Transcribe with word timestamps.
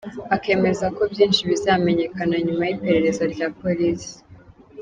Akemeza 0.35 0.85
ko 0.95 1.01
byinshi 1.11 1.41
bizamenyekana 1.49 2.35
nyuma 2.45 2.63
y’iperereza 2.65 3.23
rya 3.33 3.47
Police. 3.59 4.09